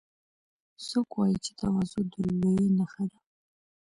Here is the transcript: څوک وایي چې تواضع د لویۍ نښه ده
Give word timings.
څوک 0.87 1.07
وایي 1.15 1.37
چې 1.45 1.51
تواضع 1.59 2.01
د 2.11 2.13
لویۍ 2.41 2.67
نښه 2.77 3.03
ده 3.11 3.19